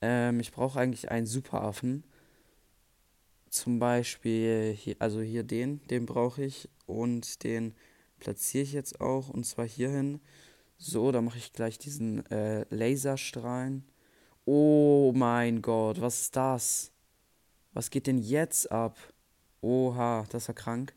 Ähm, 0.00 0.40
ich 0.40 0.52
brauche 0.52 0.78
eigentlich 0.80 1.10
einen 1.10 1.26
Superaffen. 1.26 2.04
Zum 3.50 3.78
Beispiel, 3.78 4.72
hier, 4.72 4.96
also 4.98 5.20
hier 5.20 5.42
den, 5.42 5.86
den 5.88 6.06
brauche 6.06 6.44
ich. 6.44 6.68
Und 6.86 7.44
den 7.44 7.74
platziere 8.18 8.62
ich 8.64 8.72
jetzt 8.72 9.00
auch. 9.00 9.28
Und 9.28 9.44
zwar 9.44 9.66
hierhin. 9.66 10.20
So, 10.78 11.12
da 11.12 11.20
mache 11.20 11.38
ich 11.38 11.52
gleich 11.52 11.78
diesen 11.78 12.24
äh, 12.30 12.64
Laserstrahlen. 12.70 13.84
Oh 14.46 15.12
mein 15.14 15.62
Gott, 15.62 16.00
was 16.00 16.22
ist 16.22 16.36
das? 16.36 16.92
Was 17.72 17.90
geht 17.90 18.06
denn 18.06 18.18
jetzt 18.18 18.72
ab? 18.72 18.96
Oha, 19.60 20.24
das 20.30 20.48
war 20.48 20.54
krank. 20.54 20.94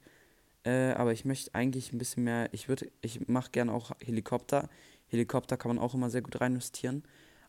Äh, 0.63 0.91
aber 0.93 1.11
ich 1.11 1.25
möchte 1.25 1.53
eigentlich 1.53 1.91
ein 1.91 1.97
bisschen 1.97 2.23
mehr. 2.23 2.49
Ich 2.53 2.69
würde, 2.69 2.89
ich 3.01 3.27
mache 3.27 3.51
gerne 3.51 3.73
auch 3.73 3.91
Helikopter. 3.99 4.69
Helikopter 5.07 5.57
kann 5.57 5.75
man 5.75 5.83
auch 5.83 5.93
immer 5.93 6.09
sehr 6.09 6.21
gut 6.21 6.39
rein 6.39 6.53
investieren. 6.53 7.03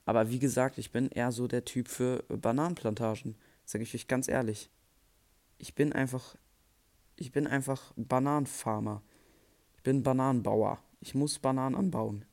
Aber 0.05 0.31
wie 0.31 0.39
gesagt, 0.39 0.79
ich 0.79 0.91
bin 0.91 1.09
eher 1.09 1.33
so 1.33 1.47
der 1.47 1.65
Typ 1.65 1.89
für 1.89 2.25
Bananenplantagen. 2.29 3.37
Sage 3.65 3.85
ich 3.85 3.95
euch 3.95 4.09
ganz 4.09 4.29
ehrlich. 4.29 4.71
Ich 5.59 5.75
bin 5.75 5.93
einfach, 5.93 6.37
ich 7.17 7.33
bin 7.33 7.47
einfach 7.47 7.93
Bananenfarmer. 7.97 9.03
Ich 9.77 9.83
bin 9.83 10.03
Bananenbauer. 10.03 10.79
Ich 11.01 11.15
muss 11.15 11.39
Bananen 11.39 11.77
anbauen. 11.77 12.25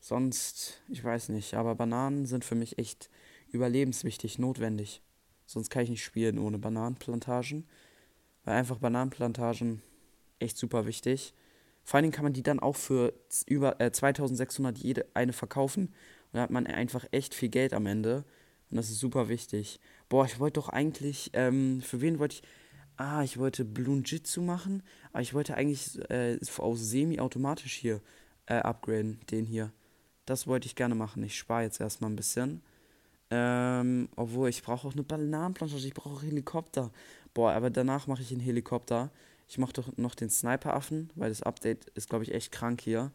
Sonst, 0.00 0.80
ich 0.88 1.02
weiß 1.02 1.30
nicht, 1.30 1.54
aber 1.54 1.74
Bananen 1.74 2.26
sind 2.26 2.44
für 2.44 2.54
mich 2.54 2.78
echt 2.78 3.10
überlebenswichtig, 3.50 4.38
notwendig. 4.38 5.02
Sonst 5.46 5.70
kann 5.70 5.82
ich 5.82 5.90
nicht 5.90 6.04
spielen 6.04 6.38
ohne 6.38 6.58
Bananenplantagen. 6.58 7.66
Weil 8.44 8.56
einfach 8.56 8.78
Bananenplantagen 8.78 9.82
echt 10.40 10.56
super 10.56 10.86
wichtig. 10.86 11.34
Vor 11.84 11.96
allen 11.96 12.04
Dingen 12.04 12.12
kann 12.12 12.24
man 12.24 12.32
die 12.32 12.42
dann 12.42 12.60
auch 12.60 12.76
für 12.76 13.14
über 13.46 13.80
äh, 13.80 13.90
2600 13.90 14.76
jede 14.78 15.06
eine 15.14 15.32
verkaufen. 15.32 15.86
Und 15.86 16.34
da 16.34 16.42
hat 16.42 16.50
man 16.50 16.66
einfach 16.66 17.06
echt 17.12 17.34
viel 17.34 17.48
Geld 17.48 17.72
am 17.72 17.86
Ende. 17.86 18.24
Und 18.70 18.76
das 18.76 18.90
ist 18.90 18.98
super 18.98 19.28
wichtig. 19.28 19.80
Boah, 20.08 20.26
ich 20.26 20.38
wollte 20.38 20.60
doch 20.60 20.68
eigentlich, 20.68 21.30
ähm, 21.32 21.80
für 21.80 22.00
wen 22.00 22.18
wollte 22.18 22.36
ich. 22.36 22.42
Ah, 23.00 23.22
ich 23.22 23.38
wollte 23.38 23.64
Blunjitsu 23.64 24.42
machen, 24.42 24.82
aber 25.12 25.22
ich 25.22 25.32
wollte 25.32 25.54
eigentlich 25.54 26.00
äh, 26.10 26.36
aus 26.56 26.80
semi-automatisch 26.80 27.74
hier 27.74 28.00
äh, 28.46 28.54
upgraden, 28.54 29.20
den 29.30 29.46
hier. 29.46 29.72
Das 30.26 30.48
wollte 30.48 30.66
ich 30.66 30.74
gerne 30.74 30.96
machen. 30.96 31.22
Ich 31.22 31.38
spare 31.38 31.62
jetzt 31.62 31.80
erstmal 31.80 32.10
ein 32.10 32.16
bisschen. 32.16 32.60
Ähm, 33.30 34.08
obwohl, 34.16 34.48
ich 34.48 34.62
brauche 34.62 34.88
auch 34.88 34.94
eine 34.94 35.04
Bananenplantage, 35.04 35.86
ich 35.86 35.94
brauche 35.94 36.16
auch 36.16 36.22
Helikopter. 36.22 36.90
Boah, 37.34 37.52
aber 37.52 37.70
danach 37.70 38.06
mache 38.08 38.22
ich 38.22 38.32
einen 38.32 38.40
Helikopter. 38.40 39.10
Ich 39.48 39.58
mache 39.58 39.72
doch 39.72 39.96
noch 39.96 40.14
den 40.14 40.28
Sniper-Affen, 40.28 41.10
weil 41.14 41.30
das 41.30 41.42
Update 41.42 41.86
ist, 41.94 42.10
glaube 42.10 42.24
ich, 42.24 42.34
echt 42.34 42.52
krank 42.52 42.82
hier. 42.82 43.10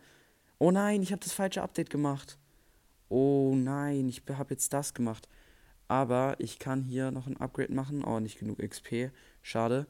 Oh 0.57 0.71
nein, 0.71 1.03
ich 1.03 1.11
habe 1.11 1.21
das 1.23 1.33
falsche 1.33 1.61
Update 1.61 1.91
gemacht. 1.91 2.37
Oh 3.09 3.53
nein, 3.55 4.09
ich 4.09 4.23
habe 4.27 4.53
jetzt 4.53 4.73
das 4.73 4.93
gemacht. 4.93 5.29
Aber 5.87 6.35
ich 6.39 6.57
kann 6.57 6.81
hier 6.81 7.11
noch 7.11 7.27
ein 7.27 7.37
Upgrade 7.37 7.73
machen. 7.73 8.03
Oh, 8.03 8.19
nicht 8.19 8.39
genug 8.39 8.57
XP. 8.57 9.11
Schade. 9.43 9.85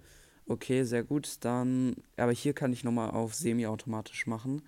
Okay, 0.45 0.83
sehr 0.83 1.03
gut. 1.03 1.37
Dann, 1.45 1.95
aber 2.17 2.33
hier 2.33 2.53
kann 2.53 2.73
ich 2.73 2.83
nochmal 2.83 3.11
auf 3.11 3.33
semi-automatisch 3.33 4.27
machen. 4.27 4.63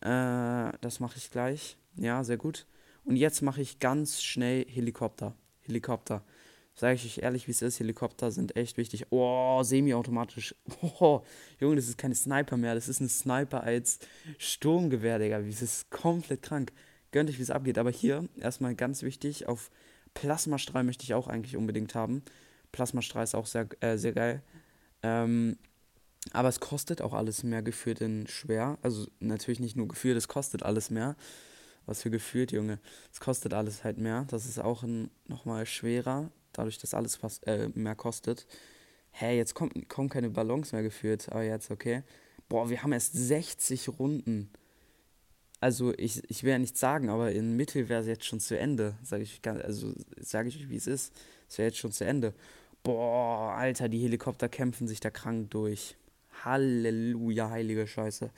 Äh, 0.00 0.72
das 0.80 1.00
mache 1.00 1.16
ich 1.16 1.30
gleich. 1.30 1.78
Ja, 1.96 2.22
sehr 2.24 2.36
gut. 2.36 2.66
Und 3.04 3.16
jetzt 3.16 3.40
mache 3.40 3.62
ich 3.62 3.78
ganz 3.78 4.22
schnell 4.22 4.66
Helikopter. 4.68 5.34
Helikopter. 5.62 6.22
Sage 6.78 6.94
ich 6.94 7.04
euch 7.04 7.24
ehrlich, 7.24 7.48
wie 7.48 7.50
es 7.50 7.60
ist. 7.60 7.80
Helikopter 7.80 8.30
sind 8.30 8.54
echt 8.54 8.76
wichtig. 8.76 9.06
Oh, 9.10 9.62
semi-automatisch. 9.64 10.54
Oh, 11.00 11.22
Junge, 11.58 11.74
das 11.74 11.88
ist 11.88 11.98
keine 11.98 12.14
Sniper 12.14 12.56
mehr. 12.56 12.76
Das 12.76 12.88
ist 12.88 13.00
ein 13.00 13.08
Sniper 13.08 13.64
als 13.64 13.98
Sturmgewehr, 14.38 15.18
Digga. 15.18 15.40
Das 15.40 15.60
ist 15.60 15.90
komplett 15.90 16.42
krank. 16.42 16.72
Gönnt 17.10 17.28
euch, 17.30 17.38
wie 17.38 17.42
es 17.42 17.50
abgeht. 17.50 17.78
Aber 17.78 17.90
hier 17.90 18.28
erstmal 18.38 18.76
ganz 18.76 19.02
wichtig. 19.02 19.48
Auf 19.48 19.72
Plasmastrahl 20.14 20.84
möchte 20.84 21.02
ich 21.02 21.14
auch 21.14 21.26
eigentlich 21.26 21.56
unbedingt 21.56 21.96
haben. 21.96 22.22
Plasmastrahl 22.70 23.24
ist 23.24 23.34
auch 23.34 23.46
sehr, 23.46 23.66
äh, 23.80 23.96
sehr 23.98 24.12
geil. 24.12 24.44
Ähm, 25.02 25.56
aber 26.32 26.48
es 26.48 26.60
kostet 26.60 27.02
auch 27.02 27.12
alles 27.12 27.42
mehr 27.42 27.62
gefühlt 27.62 28.00
in 28.00 28.28
schwer. 28.28 28.78
Also 28.82 29.08
natürlich 29.18 29.58
nicht 29.58 29.74
nur 29.74 29.88
gefühlt, 29.88 30.16
es 30.16 30.28
kostet 30.28 30.62
alles 30.62 30.90
mehr. 30.90 31.16
Was 31.86 32.02
für 32.02 32.10
gefühlt, 32.10 32.52
Junge. 32.52 32.78
Es 33.12 33.18
kostet 33.18 33.52
alles 33.52 33.82
halt 33.82 33.98
mehr. 33.98 34.26
Das 34.30 34.46
ist 34.46 34.60
auch 34.60 34.84
nochmal 35.26 35.66
schwerer, 35.66 36.30
dadurch, 36.58 36.78
dass 36.78 36.94
alles 36.94 37.22
was, 37.22 37.38
äh, 37.44 37.68
mehr 37.74 37.94
kostet. 37.94 38.46
Hä, 39.12 39.26
hey, 39.26 39.36
jetzt 39.36 39.54
kommt, 39.54 39.88
kommen 39.88 40.08
keine 40.08 40.30
Ballons 40.30 40.72
mehr 40.72 40.82
geführt. 40.82 41.28
Aber 41.30 41.42
jetzt, 41.42 41.70
okay. 41.70 42.02
Boah, 42.48 42.70
wir 42.70 42.82
haben 42.82 42.92
erst 42.92 43.14
60 43.14 43.88
Runden. 43.98 44.50
Also 45.60 45.92
ich, 45.96 46.22
ich 46.30 46.44
will 46.44 46.52
ja 46.52 46.58
nichts 46.58 46.78
sagen, 46.78 47.08
aber 47.08 47.32
in 47.32 47.56
Mittel 47.56 47.88
wäre 47.88 48.02
es 48.02 48.06
jetzt 48.06 48.24
schon 48.24 48.40
zu 48.40 48.58
Ende. 48.58 48.96
Sage 49.02 49.22
ich, 49.24 49.40
also 49.44 49.92
sage 50.20 50.48
ich 50.48 50.56
euch, 50.56 50.68
wie 50.68 50.76
es 50.76 50.86
ist. 50.86 51.12
Es 51.48 51.58
wäre 51.58 51.68
jetzt 51.68 51.78
schon 51.78 51.92
zu 51.92 52.04
Ende. 52.04 52.32
Boah, 52.84 53.54
Alter, 53.54 53.88
die 53.88 53.98
Helikopter 53.98 54.48
kämpfen 54.48 54.86
sich 54.86 55.00
da 55.00 55.10
krank 55.10 55.50
durch. 55.50 55.96
Halleluja, 56.44 57.50
heilige 57.50 57.86
Scheiße. 57.86 58.30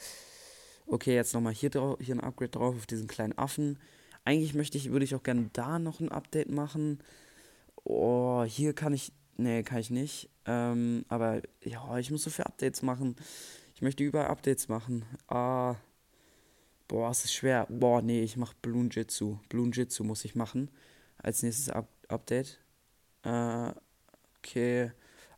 Okay, 0.86 1.14
jetzt 1.14 1.34
nochmal 1.34 1.52
hier, 1.52 1.70
hier 2.00 2.14
ein 2.14 2.20
Upgrade 2.20 2.50
drauf 2.50 2.74
auf 2.74 2.86
diesen 2.86 3.06
kleinen 3.06 3.36
Affen. 3.36 3.78
Eigentlich 4.24 4.54
möchte 4.54 4.78
ich, 4.78 4.90
würde 4.90 5.04
ich 5.04 5.14
auch 5.14 5.22
gerne 5.22 5.50
da 5.52 5.78
noch 5.78 6.00
ein 6.00 6.10
Update 6.10 6.50
machen. 6.50 6.98
Oh, 7.92 8.44
hier 8.44 8.72
kann 8.72 8.92
ich. 8.92 9.12
Nee, 9.36 9.64
kann 9.64 9.78
ich 9.78 9.90
nicht. 9.90 10.30
Ähm, 10.46 11.04
aber 11.08 11.42
ja, 11.64 11.98
ich 11.98 12.10
muss 12.12 12.22
so 12.22 12.30
viele 12.30 12.46
Updates 12.46 12.82
machen. 12.82 13.16
Ich 13.74 13.82
möchte 13.82 14.04
überall 14.04 14.28
Updates 14.28 14.68
machen. 14.68 15.04
Ah. 15.26 15.74
Boah, 16.86 17.10
es 17.10 17.24
ist 17.24 17.34
schwer. 17.34 17.66
Boah, 17.68 18.00
nee, 18.00 18.22
ich 18.22 18.36
mache 18.36 18.54
Bloon 18.62 18.90
Jitsu. 18.90 19.38
Bloon 19.48 19.72
Jitsu 19.72 20.04
muss 20.04 20.24
ich 20.24 20.36
machen. 20.36 20.70
Als 21.18 21.42
nächstes 21.42 21.68
Up 21.70 21.88
Update. 22.08 22.60
Äh, 23.24 23.72
okay. 24.38 24.92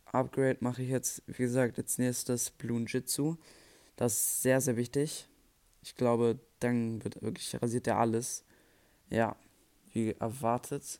Upgrade 0.05 0.57
mache 0.59 0.83
ich 0.83 0.89
jetzt, 0.89 1.23
wie 1.25 1.43
gesagt, 1.43 1.79
als 1.79 1.97
nächstes 1.97 2.51
Bloon 2.51 2.85
Jitsu. 2.85 3.37
Das 3.95 4.13
ist 4.13 4.41
sehr, 4.43 4.61
sehr 4.61 4.77
wichtig. 4.77 5.27
Ich 5.81 5.95
glaube, 5.95 6.39
dann 6.59 7.03
wird 7.03 7.19
wirklich 7.23 7.59
rasiert 7.59 7.87
er 7.87 7.97
alles. 7.97 8.45
Ja, 9.09 9.35
wie 9.91 10.11
erwartet. 10.11 10.99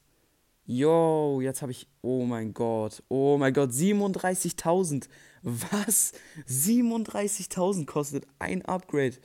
Yo, 0.65 1.41
jetzt 1.41 1.61
habe 1.61 1.71
ich. 1.71 1.87
Oh 2.01 2.23
mein 2.25 2.53
Gott. 2.53 3.03
Oh 3.09 3.37
mein 3.37 3.53
Gott. 3.53 3.71
37.000. 3.71 5.07
Was? 5.41 6.13
37.000 6.47 7.85
kostet 7.85 8.25
ein 8.39 8.63
Upgrade. 8.63 9.17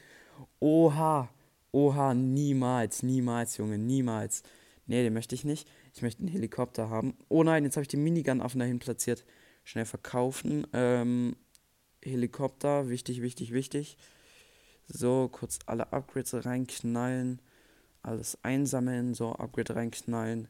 Oha. 0.60 1.28
Oha. 1.72 2.14
Niemals. 2.14 3.02
Niemals, 3.02 3.56
Junge. 3.56 3.78
Niemals. 3.78 4.42
Nee, 4.86 5.02
den 5.02 5.12
möchte 5.12 5.34
ich 5.34 5.44
nicht. 5.44 5.68
Ich 5.94 6.02
möchte 6.02 6.20
einen 6.20 6.32
Helikopter 6.32 6.90
haben. 6.90 7.16
Oh 7.28 7.42
nein, 7.42 7.64
jetzt 7.64 7.76
habe 7.76 7.82
ich 7.82 7.88
den 7.88 8.02
Minigun-Affen 8.02 8.58
dahin 8.58 8.78
platziert 8.78 9.24
schnell 9.68 9.84
verkaufen. 9.84 10.66
Ähm, 10.72 11.36
Helikopter, 12.02 12.88
wichtig, 12.88 13.20
wichtig, 13.20 13.52
wichtig. 13.52 13.98
So, 14.86 15.28
kurz 15.30 15.58
alle 15.66 15.92
Upgrades 15.92 16.46
reinknallen. 16.46 17.42
Alles 18.02 18.38
einsammeln, 18.42 19.12
so, 19.12 19.32
Upgrade 19.32 19.76
reinknallen. 19.76 20.48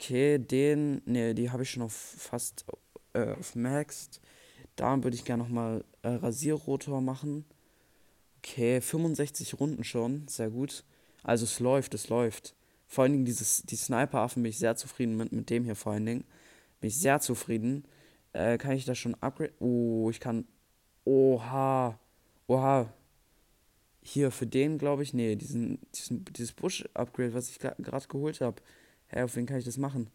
Okay, 0.00 0.38
den, 0.38 1.02
ne, 1.06 1.34
die 1.34 1.50
habe 1.50 1.64
ich 1.64 1.70
schon 1.70 1.82
auf 1.82 1.92
fast 1.92 2.64
äh, 3.14 3.32
auf 3.32 3.54
Maxed. 3.56 4.20
Da 4.76 5.02
würde 5.02 5.16
ich 5.16 5.24
gerne 5.24 5.42
nochmal 5.42 5.84
äh, 6.02 6.08
Rasierrotor 6.08 7.00
machen. 7.00 7.44
Okay, 8.38 8.80
65 8.80 9.58
Runden 9.58 9.82
schon, 9.82 10.28
sehr 10.28 10.50
gut. 10.50 10.84
Also 11.24 11.44
es 11.44 11.58
läuft, 11.58 11.94
es 11.94 12.08
läuft. 12.08 12.54
Vor 12.86 13.02
allen 13.02 13.12
Dingen 13.12 13.24
dieses, 13.24 13.62
die 13.62 13.76
Sniper-Affen 13.76 14.42
bin 14.42 14.50
ich 14.50 14.58
sehr 14.58 14.76
zufrieden 14.76 15.16
mit, 15.16 15.32
mit 15.32 15.50
dem 15.50 15.64
hier 15.64 15.74
vor 15.74 15.92
allen 15.92 16.06
Dingen. 16.06 16.24
Bin 16.80 16.88
ich 16.88 16.98
sehr 16.98 17.20
zufrieden. 17.20 17.84
Äh, 18.32 18.56
kann 18.56 18.72
ich 18.72 18.84
das 18.84 18.98
schon 18.98 19.16
upgrade? 19.16 19.52
Oh, 19.58 20.08
ich 20.10 20.20
kann. 20.20 20.46
Oha. 21.04 21.98
Oha. 22.46 22.92
Hier 24.00 24.30
für 24.30 24.46
den, 24.46 24.78
glaube 24.78 25.02
ich, 25.02 25.12
nee, 25.12 25.34
diesen, 25.34 25.80
diesen, 25.94 26.24
dieses 26.24 26.52
Bush-Upgrade, 26.52 27.34
was 27.34 27.50
ich 27.50 27.58
gerade 27.58 28.08
geholt 28.08 28.40
habe. 28.40 28.62
Hä, 29.08 29.22
auf 29.22 29.36
wen 29.36 29.46
kann 29.46 29.58
ich 29.58 29.64
das 29.64 29.78
machen? 29.78 30.10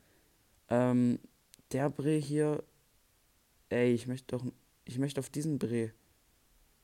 Ähm, 0.69 1.19
der 1.71 1.89
Bre 1.89 2.15
hier. 2.15 2.63
Ey, 3.69 3.93
ich 3.93 4.07
möchte 4.07 4.37
doch. 4.37 4.45
Ich 4.85 4.99
möchte 4.99 5.19
auf 5.19 5.29
diesen 5.29 5.59
Bre. 5.59 5.91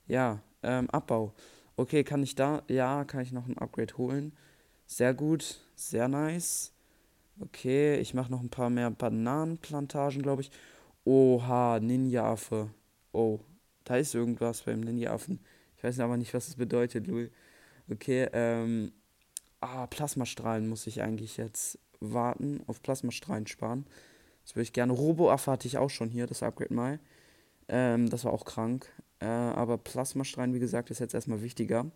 Ja, 0.06 0.42
ähm, 0.62 0.90
Abbau. 0.90 1.34
Okay, 1.76 2.02
kann 2.04 2.22
ich 2.22 2.34
da. 2.34 2.62
Ja, 2.68 3.04
kann 3.04 3.22
ich 3.22 3.32
noch 3.32 3.46
ein 3.46 3.58
Upgrade 3.58 3.96
holen. 3.96 4.36
Sehr 4.86 5.14
gut. 5.14 5.60
Sehr 5.76 6.08
nice. 6.08 6.72
Okay, 7.38 7.98
ich 7.98 8.12
mache 8.12 8.30
noch 8.30 8.40
ein 8.40 8.50
paar 8.50 8.70
mehr 8.70 8.90
Bananenplantagen, 8.90 10.20
glaube 10.20 10.42
ich. 10.42 10.50
Oha, 11.04 11.78
Ninja-Affe. 11.80 12.70
Oh, 13.12 13.40
da 13.84 13.96
ist 13.96 14.14
irgendwas 14.14 14.62
beim 14.62 14.80
Ninja-Affen. 14.80 15.40
Ich 15.76 15.84
weiß 15.84 16.00
aber 16.00 16.16
nicht, 16.16 16.34
was 16.34 16.46
das 16.46 16.56
bedeutet, 16.56 17.06
Louis. 17.06 17.30
Okay, 17.90 18.28
ähm. 18.32 18.92
Ah, 19.62 19.86
Plasmastrahlen 19.86 20.68
muss 20.68 20.86
ich 20.86 21.02
eigentlich 21.02 21.36
jetzt 21.36 21.78
warten, 22.00 22.62
auf 22.66 22.82
Plasmastrahlen 22.82 23.46
sparen. 23.46 23.86
Das 24.42 24.56
würde 24.56 24.62
ich 24.62 24.72
gerne. 24.72 24.92
Robo-Affe 24.92 25.50
hatte 25.50 25.68
ich 25.68 25.78
auch 25.78 25.90
schon 25.90 26.10
hier, 26.10 26.26
das 26.26 26.42
Upgrade 26.42 26.74
mal. 26.74 26.98
Ähm, 27.68 28.08
das 28.10 28.24
war 28.24 28.32
auch 28.32 28.44
krank. 28.44 28.90
Äh, 29.20 29.26
aber 29.26 29.78
Plasmastrahlen, 29.78 30.54
wie 30.54 30.60
gesagt, 30.60 30.90
ist 30.90 30.98
jetzt 30.98 31.14
erstmal 31.14 31.42
wichtiger. 31.42 31.90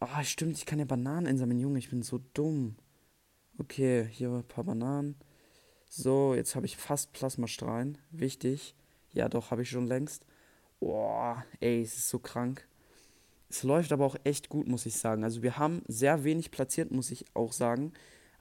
Ah, 0.00 0.24
stimmt, 0.24 0.56
ich 0.56 0.66
kann 0.66 0.78
ja 0.78 0.84
Bananen 0.84 1.26
einsammeln, 1.26 1.60
Junge, 1.60 1.78
ich 1.78 1.90
bin 1.90 2.02
so 2.02 2.20
dumm. 2.32 2.76
Okay, 3.58 4.08
hier 4.10 4.30
ein 4.30 4.44
paar 4.44 4.64
Bananen. 4.64 5.16
So, 5.88 6.34
jetzt 6.34 6.56
habe 6.56 6.66
ich 6.66 6.76
fast 6.76 7.12
Plasmastrahlen. 7.12 7.98
Wichtig. 8.10 8.74
Ja, 9.12 9.28
doch, 9.28 9.50
habe 9.50 9.62
ich 9.62 9.70
schon 9.70 9.86
längst. 9.86 10.24
Boah, 10.80 11.44
ey, 11.60 11.82
es 11.82 11.96
ist 11.96 12.08
so 12.08 12.18
krank. 12.18 12.66
Es 13.48 13.62
läuft 13.62 13.92
aber 13.92 14.04
auch 14.04 14.16
echt 14.24 14.48
gut, 14.48 14.66
muss 14.66 14.86
ich 14.86 14.96
sagen. 14.96 15.22
Also 15.22 15.42
wir 15.42 15.56
haben 15.56 15.82
sehr 15.86 16.24
wenig 16.24 16.50
platziert, 16.50 16.90
muss 16.90 17.12
ich 17.12 17.24
auch 17.34 17.52
sagen. 17.52 17.92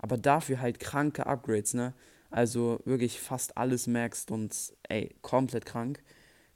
Aber 0.04 0.18
dafür 0.18 0.60
halt 0.60 0.82
kranke 0.82 1.26
Upgrades, 1.28 1.74
ne? 1.74 1.94
Also 2.30 2.82
wirklich 2.84 3.22
fast 3.22 3.56
alles 3.58 3.88
maxed 3.88 4.32
und 4.32 4.54
ey, 4.90 5.16
komplett 5.22 5.66
krank. 5.66 6.04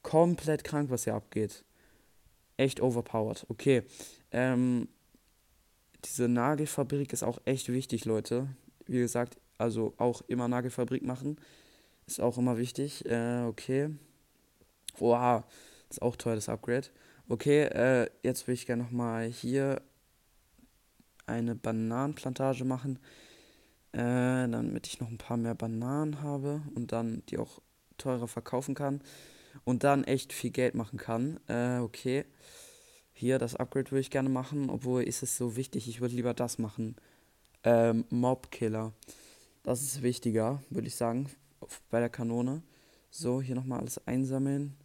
Komplett 0.01 0.65
krank, 0.65 0.89
was 0.89 1.05
hier 1.05 1.15
abgeht. 1.15 1.63
Echt 2.57 2.81
overpowered. 2.81 3.45
Okay. 3.47 3.83
Ähm, 4.31 4.89
diese 6.03 6.27
Nagelfabrik 6.27 7.13
ist 7.13 7.23
auch 7.23 7.39
echt 7.45 7.69
wichtig, 7.71 8.03
Leute. 8.03 8.49
Wie 8.85 8.99
gesagt, 8.99 9.37
also 9.57 9.93
auch 9.95 10.23
immer 10.27 10.49
Nagelfabrik 10.49 11.03
machen. 11.03 11.39
Ist 12.05 12.19
auch 12.19 12.37
immer 12.37 12.57
wichtig. 12.57 13.05
Äh, 13.05 13.43
okay. 13.45 13.91
Oha. 14.99 15.45
Ist 15.89 16.01
auch 16.01 16.17
teuer, 16.17 16.35
das 16.35 16.49
Upgrade. 16.49 16.87
Okay, 17.29 17.63
äh, 17.63 18.09
jetzt 18.23 18.45
will 18.47 18.55
ich 18.55 18.65
gerne 18.65 18.83
nochmal 18.83 19.27
hier 19.27 19.81
eine 21.25 21.55
Bananenplantage 21.55 22.65
machen. 22.65 22.99
Äh, 23.93 24.47
damit 24.47 24.87
ich 24.87 24.99
noch 24.99 25.09
ein 25.09 25.17
paar 25.17 25.37
mehr 25.37 25.55
Bananen 25.55 26.21
habe 26.21 26.61
und 26.75 26.91
dann 26.91 27.23
die 27.29 27.37
auch 27.37 27.61
teurer 27.97 28.27
verkaufen 28.27 28.75
kann. 28.75 29.01
Und 29.63 29.83
dann 29.83 30.03
echt 30.03 30.33
viel 30.33 30.51
Geld 30.51 30.75
machen 30.75 30.97
kann. 30.97 31.39
Äh, 31.47 31.79
okay. 31.79 32.25
Hier, 33.13 33.39
das 33.39 33.55
Upgrade 33.55 33.89
würde 33.89 34.01
ich 34.01 34.11
gerne 34.11 34.29
machen, 34.29 34.69
obwohl 34.69 35.01
ist 35.03 35.23
es 35.23 35.37
so 35.37 35.55
wichtig. 35.55 35.87
Ich 35.87 36.01
würde 36.01 36.15
lieber 36.15 36.35
das 36.35 36.59
machen. 36.59 36.95
Ähm, 37.63 38.05
Mobkiller. 38.09 38.93
Das 39.63 39.81
ist 39.81 40.03
wichtiger, 40.03 40.61
würde 40.69 40.87
ich 40.87 40.95
sagen, 40.95 41.29
bei 41.89 41.99
der 41.99 42.09
Kanone. 42.09 42.61
So, 43.09 43.41
hier 43.41 43.55
nochmal 43.55 43.79
alles 43.79 44.05
einsammeln. 44.07 44.77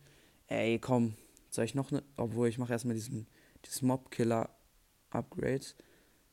Ey, 0.46 0.78
komm. 0.78 1.14
Soll 1.50 1.66
ich 1.66 1.74
noch 1.74 1.92
eine. 1.92 2.02
Obwohl, 2.16 2.48
ich 2.48 2.56
mache 2.56 2.72
erstmal 2.72 2.94
diesen, 2.94 3.26
dieses 3.64 3.82
Mobkiller-Upgrade. 3.82 5.66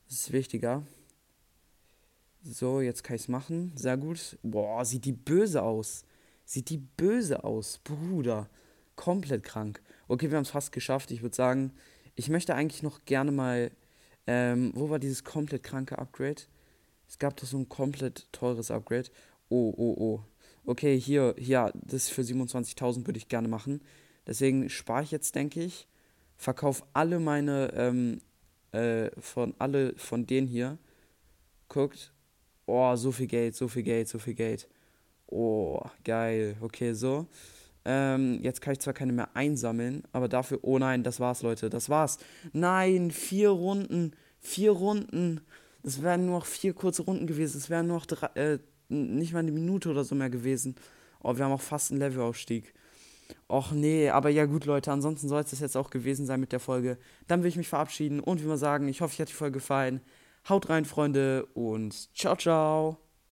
Das 0.07 0.15
ist 0.15 0.31
wichtiger. 0.31 0.83
So, 2.41 2.79
jetzt 2.79 3.03
kann 3.03 3.15
ich 3.15 3.23
es 3.23 3.27
machen. 3.27 3.73
Sehr 3.75 3.97
gut. 3.97 4.37
Boah, 4.43 4.85
sieht 4.85 5.05
die 5.05 5.11
böse 5.11 5.61
aus. 5.61 6.05
Sieht 6.45 6.69
die 6.69 6.77
böse 6.77 7.43
aus, 7.43 7.79
Bruder. 7.79 8.49
Komplett 8.95 9.43
krank. 9.43 9.81
Okay, 10.07 10.29
wir 10.29 10.37
haben 10.37 10.43
es 10.43 10.49
fast 10.49 10.71
geschafft. 10.71 11.11
Ich 11.11 11.21
würde 11.21 11.35
sagen, 11.35 11.73
ich 12.15 12.29
möchte 12.29 12.55
eigentlich 12.55 12.81
noch 12.81 13.03
gerne 13.05 13.31
mal. 13.31 13.71
Ähm, 14.25 14.71
wo 14.75 14.89
war 14.89 14.99
dieses 14.99 15.23
komplett 15.23 15.63
kranke 15.63 15.97
Upgrade? 15.97 16.41
Es 17.07 17.19
gab 17.19 17.35
doch 17.37 17.47
so 17.47 17.57
ein 17.57 17.67
komplett 17.67 18.31
teures 18.31 18.71
Upgrade. 18.71 19.09
Oh, 19.49 19.73
oh, 19.75 19.95
oh. 19.97 20.23
Okay, 20.65 20.99
hier, 20.99 21.35
ja, 21.39 21.71
das 21.73 22.09
für 22.09 22.21
27.000 22.21 23.07
würde 23.07 23.17
ich 23.17 23.27
gerne 23.27 23.47
machen. 23.47 23.81
Deswegen 24.27 24.69
spare 24.69 25.03
ich 25.03 25.11
jetzt, 25.11 25.35
denke 25.35 25.61
ich. 25.63 25.87
Verkaufe 26.37 26.83
alle 26.93 27.19
meine, 27.19 27.73
ähm, 27.73 28.21
äh, 28.71 29.09
von 29.19 29.55
alle 29.59 29.93
von 29.97 30.25
denen 30.25 30.47
hier. 30.47 30.77
Guckt. 31.67 32.13
Oh, 32.71 32.95
so 32.95 33.11
viel 33.11 33.25
Geld, 33.25 33.55
so 33.55 33.67
viel 33.67 33.81
Geld, 33.81 34.07
so 34.07 34.19
viel 34.19 34.35
Geld. 34.35 34.67
Oh, 35.25 35.81
geil. 36.03 36.55
Okay, 36.61 36.93
so. 36.93 37.25
Ähm, 37.83 38.39
jetzt 38.43 38.61
kann 38.61 38.73
ich 38.73 38.79
zwar 38.79 38.93
keine 38.93 39.11
mehr 39.11 39.35
einsammeln, 39.35 40.03
aber 40.11 40.27
dafür, 40.27 40.59
oh 40.61 40.77
nein, 40.77 41.01
das 41.01 41.19
war's, 41.19 41.41
Leute, 41.41 41.71
das 41.71 41.89
war's. 41.89 42.19
Nein, 42.53 43.09
vier 43.09 43.49
Runden, 43.49 44.13
vier 44.39 44.71
Runden. 44.71 45.41
Es 45.81 46.03
wären 46.03 46.27
nur 46.27 46.39
noch 46.39 46.45
vier 46.45 46.73
kurze 46.73 47.01
Runden 47.01 47.25
gewesen. 47.25 47.57
Es 47.57 47.71
wären 47.71 47.87
nur 47.87 47.97
noch 47.97 48.05
drei, 48.05 48.27
äh, 48.35 48.59
nicht 48.89 49.33
mal 49.33 49.39
eine 49.39 49.51
Minute 49.51 49.89
oder 49.89 50.03
so 50.03 50.13
mehr 50.13 50.29
gewesen. 50.29 50.75
Oh, 51.23 51.35
wir 51.35 51.45
haben 51.45 51.51
auch 51.51 51.61
fast 51.61 51.89
einen 51.89 52.01
Levelaufstieg. 52.01 52.75
Och 53.47 53.71
nee, 53.71 54.09
aber 54.09 54.29
ja 54.29 54.45
gut, 54.45 54.65
Leute, 54.65 54.91
ansonsten 54.91 55.27
soll 55.27 55.41
es 55.41 55.49
das 55.49 55.59
jetzt 55.59 55.75
auch 55.75 55.89
gewesen 55.89 56.27
sein 56.27 56.39
mit 56.39 56.51
der 56.51 56.59
Folge. 56.59 56.99
Dann 57.27 57.41
will 57.41 57.49
ich 57.49 57.57
mich 57.57 57.67
verabschieden 57.67 58.19
und 58.19 58.43
wie 58.43 58.47
wir 58.47 58.57
sagen, 58.57 58.87
ich 58.87 59.01
hoffe, 59.01 59.13
euch 59.13 59.21
hat 59.21 59.29
die 59.29 59.33
Folge 59.33 59.53
gefallen. 59.53 60.01
Haut 60.47 60.69
rein, 60.69 60.85
Freunde, 60.85 61.45
und 61.53 62.15
ciao, 62.15 62.35
ciao. 62.35 63.08